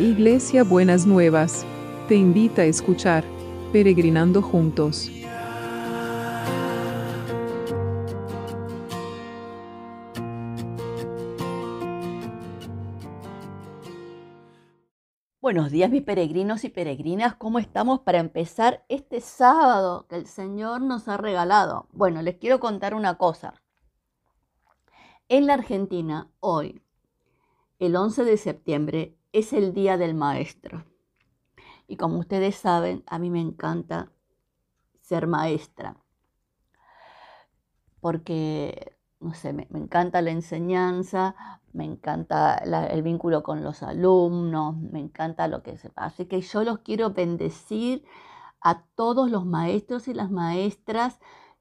[0.00, 1.66] Iglesia Buenas Nuevas,
[2.08, 3.22] te invita a escuchar
[3.70, 5.10] Peregrinando Juntos.
[15.42, 20.80] Buenos días mis peregrinos y peregrinas, ¿cómo estamos para empezar este sábado que el Señor
[20.80, 21.88] nos ha regalado?
[21.92, 23.52] Bueno, les quiero contar una cosa.
[25.28, 26.80] En la Argentina, hoy,
[27.78, 30.84] el 11 de septiembre, es el Día del Maestro.
[31.86, 34.12] Y como ustedes saben, a mí me encanta
[35.00, 35.96] ser maestra,
[38.00, 41.34] porque, no sé, me, encanta la enseñanza,
[41.72, 46.62] me encanta el vínculo con los alumnos, me encanta lo que se Así que yo
[46.62, 48.04] los quiero bendecir
[48.60, 51.18] a todos los maestros y las maestras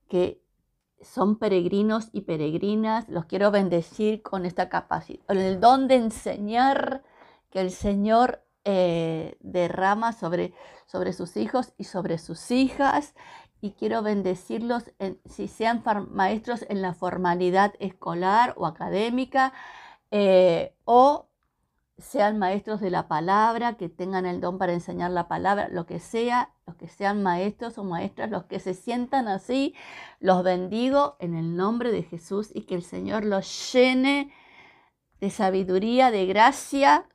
[0.08, 0.44] que
[1.02, 7.04] son peregrinos y peregrinas, los quiero bendecir con esta capacidad, con el don de enseñar
[7.50, 10.54] que el Señor eh, derrama sobre,
[10.86, 13.16] sobre sus hijos y sobre sus hijas.
[13.62, 14.92] Y quiero bendecirlos
[15.26, 19.54] si sean maestros en la formalidad escolar o académica,
[20.12, 21.28] eh, o
[21.98, 26.00] sean maestros de la palabra, que tengan el don para enseñar la palabra, lo que
[26.00, 29.76] sea, los que sean maestros o maestras, los que se sientan así,
[30.20, 34.32] los bendigo en el nombre de Jesús y que el Señor los llene
[35.20, 37.10] de sabiduría, de gracia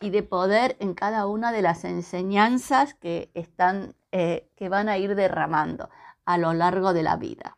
[0.00, 4.98] y de poder en cada una de las enseñanzas que, están, eh, que van a
[4.98, 5.88] ir derramando
[6.24, 7.56] a lo largo de la vida.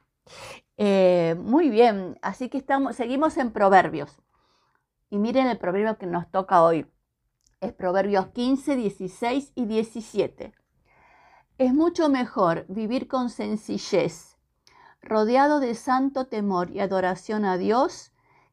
[0.77, 4.19] Eh, muy bien, así que estamos, seguimos en Proverbios.
[5.11, 6.87] Y miren el proverbio que nos toca hoy.
[7.61, 10.55] Es Proverbios 15, 16 y 17.
[11.59, 14.39] Es mucho mejor vivir con sencillez,
[15.03, 18.10] rodeado de santo temor y adoración a Dios,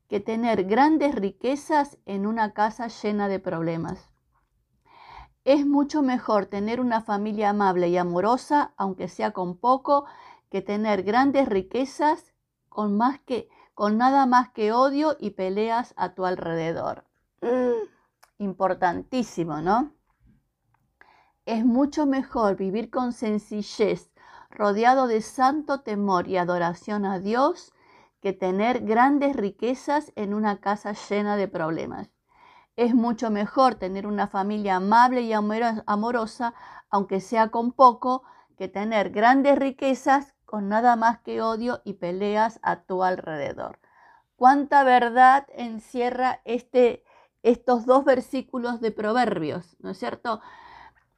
[0.08, 4.14] que tener grandes riquezas en una casa llena de problemas.
[5.44, 10.06] Es mucho mejor tener una familia amable y amorosa, aunque sea con poco,
[10.50, 12.34] que tener grandes riquezas
[12.70, 17.06] con, más que, con nada más que odio y peleas a tu alrededor.
[17.42, 17.88] Mm,
[18.40, 19.94] importantísimo, ¿no?
[21.46, 24.12] Es mucho mejor vivir con sencillez,
[24.50, 27.72] rodeado de santo temor y adoración a Dios,
[28.28, 32.10] que tener grandes riquezas en una casa llena de problemas.
[32.76, 36.54] Es mucho mejor tener una familia amable y amorosa,
[36.90, 38.24] aunque sea con poco,
[38.58, 43.80] que tener grandes riquezas con nada más que odio y peleas a tu alrededor.
[44.36, 47.06] ¿Cuánta verdad encierra este,
[47.44, 49.78] estos dos versículos de Proverbios?
[49.80, 50.42] ¿No es cierto?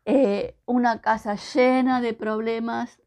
[0.06, 3.02] Eh, una casa llena de problemas,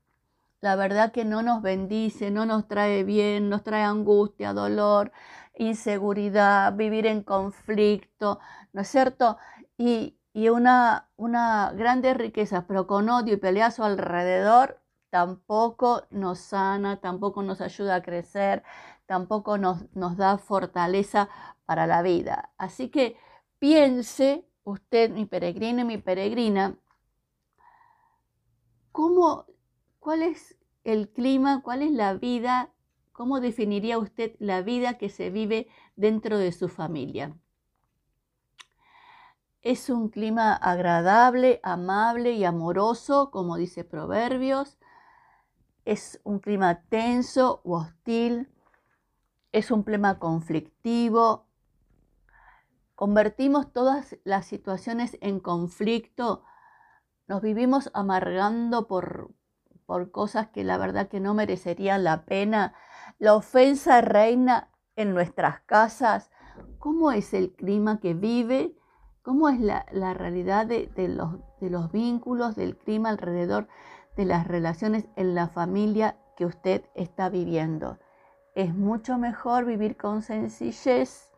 [0.63, 5.13] la verdad que no nos bendice, no nos trae bien, nos trae angustia, dolor,
[5.57, 8.39] inseguridad, vivir en conflicto,
[8.73, 9.39] ¿no es cierto?
[9.77, 14.81] Y, una, una grande riqueza, pero con odio y pelea a su alrededor,
[15.11, 18.63] tampoco nos sana, tampoco nos ayuda a crecer,
[19.07, 21.29] tampoco nos, nos da fortaleza
[21.67, 22.53] para la vida.
[22.57, 23.17] Así que
[23.59, 26.79] piense usted, mi peregrino y mi peregrina,
[28.93, 29.47] cómo
[30.03, 31.63] ¿Cuál es el clima?
[31.63, 32.73] ¿Cuál es la vida?
[33.13, 37.39] ¿Cómo definiría usted la vida que se vive dentro de su familia?
[39.61, 44.77] Es un clima agradable, amable y amoroso, como dice Proverbios.
[45.85, 48.53] Es un clima tenso o hostil.
[49.53, 51.47] Es un clima conflictivo.
[52.97, 56.43] Convertimos todas las situaciones en conflicto.
[57.29, 59.31] Nos vivimos amargando por,
[59.87, 62.75] por cosas que la verdad que no merecerían la pena.
[63.19, 66.31] La ofensa reina en nuestras casas.
[66.79, 68.77] ¿Cómo es el clima que vive?
[69.23, 69.85] ¿Cómo es la,
[70.15, 73.69] realidad de, los, de los vínculos, del clima alrededor
[74.17, 77.99] de las relaciones en la familia que usted está viviendo?
[78.55, 81.33] Es mucho mejor vivir con sencillez,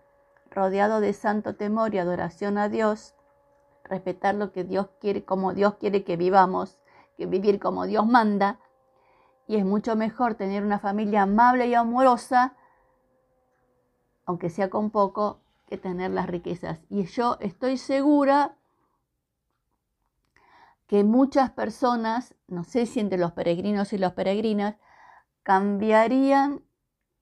[0.50, 3.14] rodeado de santo temor y adoración a Dios,
[3.84, 6.78] respetar lo que Dios quiere, como Dios quiere que vivamos,
[7.16, 8.58] que vivir como Dios manda.
[9.46, 12.56] Y es mucho mejor tener una familia amable y amorosa,
[14.24, 16.80] aunque sea con poco, que tener las riquezas.
[16.88, 18.56] Y yo estoy segura
[20.86, 24.76] que muchas personas, no sé si entre los peregrinos y las peregrinas,
[25.42, 26.62] cambiarían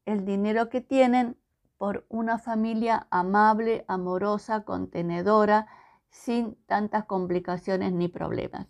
[0.04, 1.36] el dinero que tienen
[1.78, 5.66] por una familia amable, amorosa, contenedora,
[6.10, 8.66] sin tantas complicaciones ni problemas.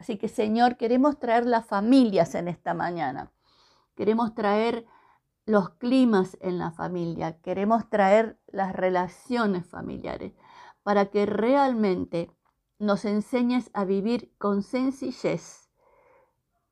[0.00, 3.30] Así que Señor, queremos traer las familias en esta mañana.
[3.94, 4.86] Queremos traer
[5.44, 7.38] los climas en la familia.
[7.42, 10.32] Queremos traer las relaciones familiares
[10.82, 12.34] para que realmente
[12.78, 15.68] nos enseñes a vivir con sencillez,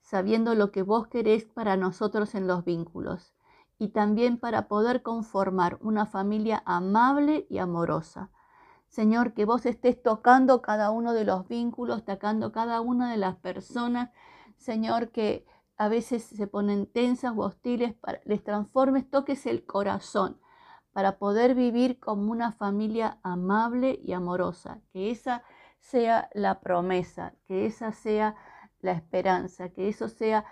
[0.01, 3.35] sabiendo lo que vos querés para nosotros en los vínculos
[3.79, 8.31] y también para poder conformar una familia amable y amorosa.
[8.89, 13.37] Señor, que vos estés tocando cada uno de los vínculos, tocando cada una de las
[13.37, 14.11] personas.
[14.57, 15.47] Señor, que
[15.77, 20.41] a veces se ponen tensas o hostiles, para, les transformes, toques el corazón
[20.93, 24.81] para poder vivir como una familia amable y amorosa.
[24.93, 25.45] Que esa
[25.79, 28.35] sea la promesa, que esa sea
[28.81, 30.45] la esperanza, que eso sea,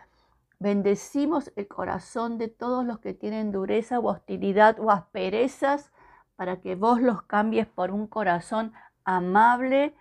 [0.59, 5.91] bendecimos el corazón de todos los que tienen dureza o hostilidad o asperezas
[6.37, 8.73] para que vos los cambies por un corazón
[9.05, 9.95] amable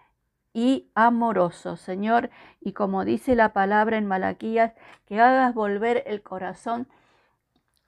[0.53, 2.29] y amoroso, Señor.
[2.59, 4.73] Y como dice la palabra en Malaquías,
[5.05, 6.87] que hagas volver el corazón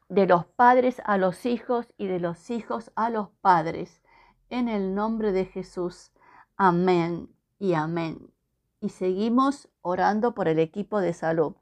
[0.09, 4.01] de los padres a los hijos y de los hijos a los padres.
[4.49, 6.11] En el nombre de Jesús.
[6.55, 7.29] Amén
[7.59, 8.31] y amén
[8.79, 11.55] y seguimos orando por el equipo de salud.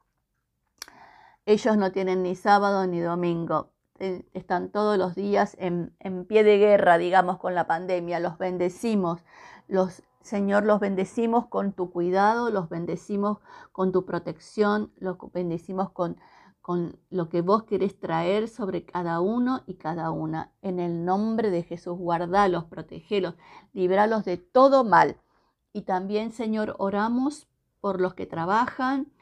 [1.46, 5.94] Ellos no tienen ni sábado ni domingo, están todos los días en,
[6.26, 8.20] pie de guerra, digamos, con la pandemia.
[8.20, 9.20] Los bendecimos,
[9.68, 13.38] los, Señor, los bendecimos con tu cuidado, los bendecimos
[13.72, 16.16] con tu protección, los bendecimos con,
[16.60, 20.52] con lo que vos querés traer sobre cada uno y cada una.
[20.62, 23.34] En el nombre de Jesús, guardalos, protegelos,
[23.72, 25.16] libralos de todo mal.
[25.72, 27.48] Y también, Señor, oramos
[27.80, 29.12] por los que trabajan,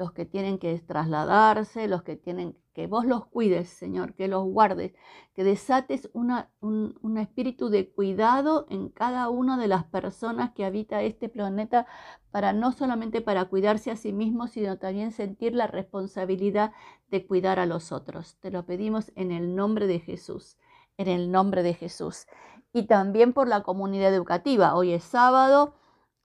[0.00, 4.44] los que tienen que trasladarse, los que tienen que vos los cuides, Señor, que los
[4.44, 4.94] guardes,
[5.34, 10.64] que desates una, un, un, espíritu de cuidado en cada una de las personas que
[10.64, 11.86] habita este planeta,
[12.30, 16.72] para no solamente para cuidarse a sí mismos, sino también sentir la responsabilidad
[17.10, 18.38] de cuidar a los otros.
[18.40, 20.56] Te lo pedimos en el nombre de Jesús,
[20.96, 22.26] en el nombre de Jesús.
[22.72, 24.74] Y también por la comunidad educativa.
[24.74, 25.74] Hoy es sábado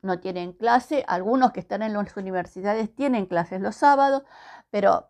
[0.05, 4.23] no tienen clase, algunos que están en las universidades tienen clases los sábados,
[4.69, 5.09] pero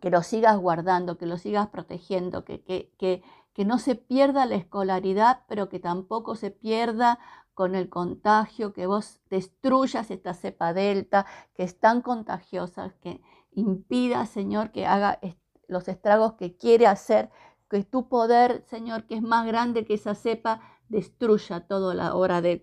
[0.00, 3.22] que lo sigas guardando, que lo sigas protegiendo, que, que, que,
[3.52, 7.18] que no se pierda la escolaridad, pero que tampoco se pierda
[7.54, 13.20] con el contagio, que vos destruyas esta cepa delta, que es tan contagiosa, que
[13.52, 15.20] impida, Señor, que haga
[15.68, 17.30] los estragos que quiere hacer,
[17.68, 22.40] que tu poder, Señor, que es más grande que esa cepa, destruya toda la obra
[22.40, 22.62] de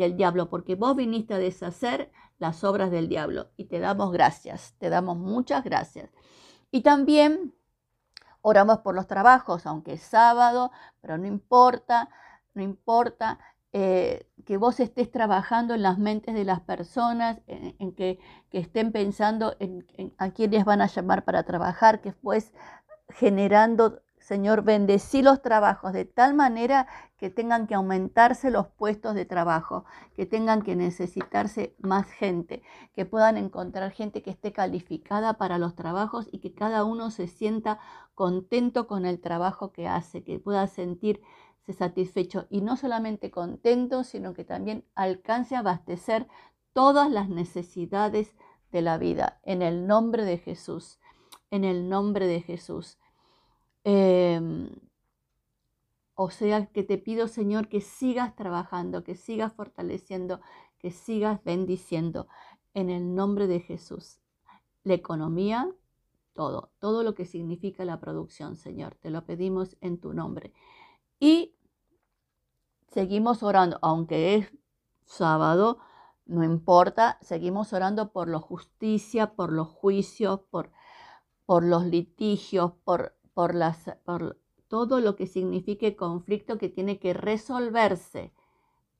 [0.00, 4.74] del diablo, porque vos viniste a deshacer las obras del diablo y te damos gracias,
[4.78, 6.10] te damos muchas gracias.
[6.70, 7.54] Y también
[8.42, 12.08] oramos por los trabajos, aunque es sábado, pero no importa,
[12.54, 13.38] no importa
[13.72, 18.18] eh, que vos estés trabajando en las mentes de las personas, en, que,
[18.50, 19.86] estén pensando en,
[20.18, 22.52] a quiénes van a llamar para trabajar, que después
[23.10, 26.86] generando Señor, bendecí los trabajos de tal manera
[27.16, 29.84] que tengan que aumentarse los puestos de trabajo,
[30.14, 32.62] que tengan que necesitarse más gente,
[32.94, 37.26] que puedan encontrar gente que esté calificada para los trabajos y que cada uno se
[37.26, 37.80] sienta
[38.14, 41.24] contento con el trabajo que hace, que pueda sentirse
[41.76, 46.28] satisfecho y no solamente contento, sino que también alcance a abastecer
[46.72, 48.36] todas las necesidades
[48.70, 49.40] de la vida.
[49.42, 51.00] En el nombre de Jesús,
[51.50, 52.99] en el nombre de Jesús.
[53.84, 54.68] Em,
[56.14, 60.40] o sea que te pido, Señor, que sigas trabajando, que sigas fortaleciendo,
[60.78, 62.28] que sigas bendiciendo
[62.74, 64.20] en el nombre de Jesús.
[64.84, 65.70] La economía,
[66.34, 68.96] todo, todo lo que significa la producción, Señor.
[68.96, 70.52] Te lo pedimos en tu nombre.
[71.18, 71.54] Y
[72.88, 74.52] seguimos orando, aunque es
[75.04, 75.78] sábado,
[76.26, 80.70] no importa, seguimos orando por la justicia, por los juicios, por,
[81.44, 87.12] por los litigios, por por, las, por todo lo que signifique conflicto que tiene que
[87.12, 88.32] resolverse,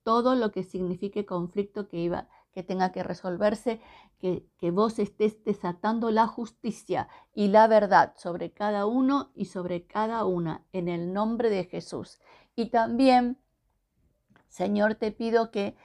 [0.02, 3.80] todo lo que signifique conflicto que, iba, que tenga que resolverse,
[4.18, 9.87] que, que vos estés desatando la justicia y la verdad sobre cada uno y sobre
[9.87, 12.20] cada una, en el nombre de Jesús.
[12.56, 13.38] Y también,
[14.49, 15.76] Señor, te pido que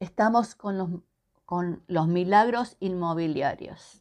[0.00, 0.88] estamos con los,
[1.44, 3.99] con los milagros inmobiliarios.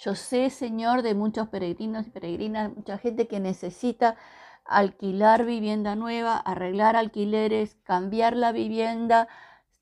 [0.00, 4.16] Yo sé, Señor, de muchos peregrinos y peregrinas, mucha gente que necesita
[4.64, 9.28] alquilar vivienda nueva, arreglar alquileres, cambiar la vivienda,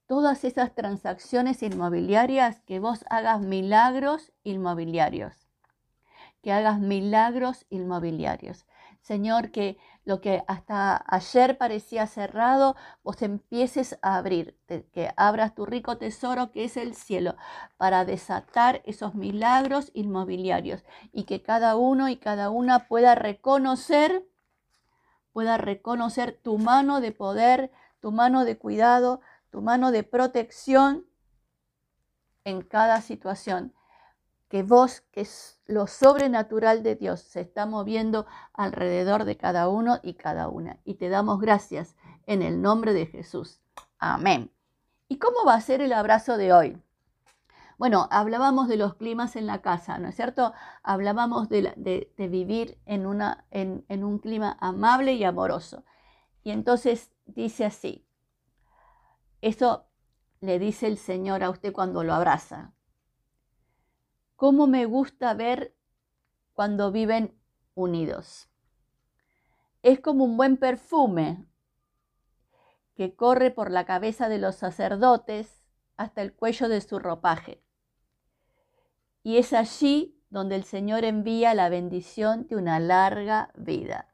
[0.09, 5.47] todas esas transacciones inmobiliarias, que vos hagas milagros inmobiliarios,
[6.43, 8.67] que hagas milagros inmobiliarios.
[9.09, 15.65] Señor, que lo que hasta ayer parecía cerrado, vos empieces a abrir, que abras tu
[15.65, 17.35] rico tesoro que es el cielo,
[17.79, 24.29] para desatar esos milagros inmobiliarios y que cada uno y cada una pueda reconocer,
[25.33, 31.07] pueda reconocer tu mano de poder, tu mano de cuidado, tu mano de protección
[32.45, 33.73] en cada situación.
[34.49, 40.01] Que vos, que es lo sobrenatural de Dios, se está moviendo alrededor de cada uno
[40.03, 40.81] y cada una.
[40.85, 43.61] Y te damos gracias en el nombre de Jesús.
[43.99, 44.51] Amén.
[45.09, 46.83] ¿Y cómo va a ser el abrazo de hoy?
[47.79, 50.53] Bueno, hablábamos de los climas en la casa, ¿no es cierto?
[50.83, 55.85] Hablábamos de, vivir en, una, en, un clima amable y amoroso.
[56.43, 58.05] Y entonces dice así,
[59.43, 59.87] eso
[60.41, 62.73] le dice el Señor a usted cuando lo abraza.
[64.39, 65.75] ¿Cómo me gusta ver
[66.53, 67.37] cuando viven
[67.75, 68.49] unidos?
[69.83, 71.45] Es como un buen perfume
[72.95, 75.65] que corre por la cabeza de los sacerdotes
[75.97, 77.65] hasta el cuello de su ropaje.
[79.25, 84.07] Y es allí donde el Señor envía la bendición de una larga vida.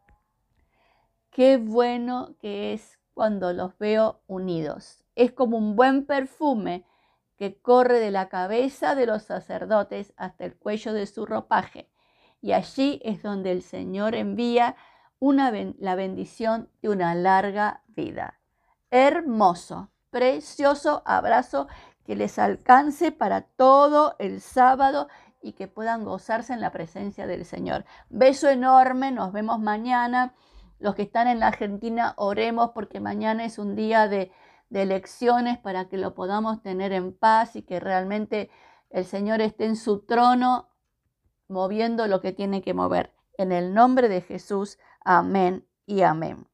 [1.29, 6.87] Qué bueno que es cuando los veo unidos es como un buen perfume
[7.37, 11.91] que corre de la cabeza de los sacerdotes hasta el cuello de su ropaje.
[12.41, 14.77] Y allí es donde el Señor envía
[15.19, 18.41] una, la bendición de una larga vida.
[18.91, 21.67] Hermoso, precioso abrazo
[22.05, 25.09] que les alcance para todo el sábado
[25.41, 27.85] y que puedan gozarse en la presencia del Señor.
[28.09, 30.35] Beso enorme, nos vemos mañana.
[30.79, 34.31] Los que están en la Argentina, oremos porque mañana es un día de,
[34.75, 38.51] de elecciones para que lo podamos tener en paz y que realmente
[38.91, 40.69] el Señor esté en su trono
[41.47, 43.15] moviendo lo que tiene que mover.
[43.39, 46.49] En el nombre de Jesús, amén y amén.